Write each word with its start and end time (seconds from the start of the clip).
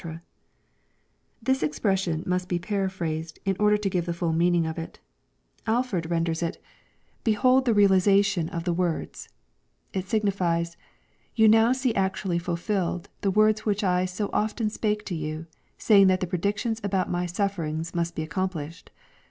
]This 1.43 1.61
expression 1.61 2.23
must 2.25 2.49
be 2.49 2.57
paraphra 2.57 3.19
tftd, 3.19 3.37
in 3.45 3.55
order 3.59 3.77
to 3.77 3.87
give 3.87 4.07
the 4.07 4.15
full 4.15 4.33
meaning 4.33 4.65
of 4.65 4.79
it. 4.79 4.99
Alford 5.67 6.09
renders 6.09 6.41
it 6.41 6.55
LUKE, 6.55 6.55
CHAP. 6.55 6.55
XXIV. 6.55 7.35
521 7.53 7.61
'* 7.63 7.63
Bebold 7.65 7.65
the 7.65 7.73
realization 7.75 8.49
of 8.49 8.63
the 8.63 8.73
words."— 8.73 9.29
^It 9.93 10.05
signifies," 10.05 10.75
You 11.35 11.47
now 11.47 11.71
see 11.71 11.93
actually 11.93 12.39
fulfilled, 12.39 13.09
the 13.21 13.29
words 13.29 13.63
which 13.67 13.83
I 13.83 14.05
so 14.05 14.31
often 14.33 14.71
spake 14.71 15.05
to 15.05 15.13
you, 15.13 15.45
saying 15.77 16.07
that 16.07 16.19
the 16.19 16.25
predictions 16.25 16.81
about 16.83 17.11
my 17.11 17.27
sufferings 17.27 17.93
must 17.93 18.15
be 18.15 18.25
accom 18.25 18.51
plished. 18.51 18.87